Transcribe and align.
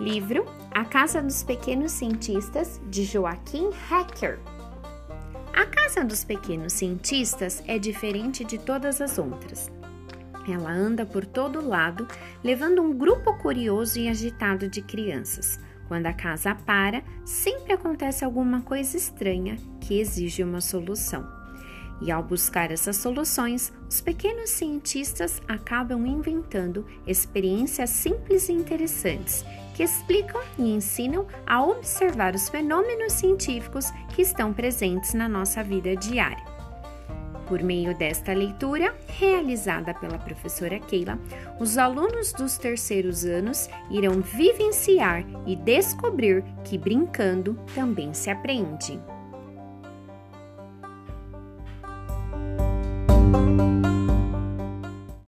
Livro 0.00 0.46
A 0.70 0.82
Casa 0.82 1.20
dos 1.20 1.42
Pequenos 1.42 1.92
Cientistas, 1.92 2.80
de 2.88 3.04
Joaquim 3.04 3.68
Hacker. 3.90 4.38
A 5.52 5.66
Casa 5.66 6.02
dos 6.02 6.24
Pequenos 6.24 6.72
Cientistas 6.72 7.62
é 7.66 7.78
diferente 7.78 8.42
de 8.42 8.56
todas 8.56 9.02
as 9.02 9.18
outras. 9.18 9.70
Ela 10.48 10.72
anda 10.72 11.04
por 11.04 11.26
todo 11.26 11.60
lado, 11.60 12.08
levando 12.42 12.80
um 12.80 12.96
grupo 12.96 13.36
curioso 13.42 13.98
e 13.98 14.08
agitado 14.08 14.70
de 14.70 14.80
crianças. 14.80 15.60
Quando 15.86 16.06
a 16.06 16.14
casa 16.14 16.54
para, 16.54 17.04
sempre 17.22 17.74
acontece 17.74 18.24
alguma 18.24 18.62
coisa 18.62 18.96
estranha 18.96 19.58
que 19.82 20.00
exige 20.00 20.42
uma 20.42 20.62
solução. 20.62 21.39
E 22.00 22.10
ao 22.10 22.22
buscar 22.22 22.70
essas 22.70 22.96
soluções, 22.96 23.72
os 23.88 24.00
pequenos 24.00 24.50
cientistas 24.50 25.40
acabam 25.46 26.06
inventando 26.06 26.86
experiências 27.06 27.90
simples 27.90 28.48
e 28.48 28.52
interessantes 28.52 29.44
que 29.74 29.84
explicam 29.84 30.40
e 30.58 30.74
ensinam 30.74 31.26
a 31.46 31.62
observar 31.62 32.34
os 32.34 32.48
fenômenos 32.48 33.14
científicos 33.14 33.90
que 34.14 34.22
estão 34.22 34.52
presentes 34.52 35.14
na 35.14 35.28
nossa 35.28 35.62
vida 35.62 35.96
diária. 35.96 36.44
Por 37.46 37.62
meio 37.62 37.96
desta 37.96 38.32
leitura, 38.32 38.94
realizada 39.08 39.92
pela 39.94 40.18
professora 40.18 40.78
Keila, 40.78 41.18
os 41.58 41.78
alunos 41.78 42.32
dos 42.32 42.56
terceiros 42.56 43.24
anos 43.24 43.68
irão 43.90 44.20
vivenciar 44.20 45.24
e 45.46 45.56
descobrir 45.56 46.44
que 46.62 46.78
brincando 46.78 47.58
também 47.74 48.14
se 48.14 48.30
aprende. 48.30 49.00
Thank 53.32 53.60
you. 53.60 53.69